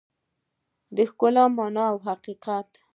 [0.95, 2.69] د ښکلا مانا او حقیقت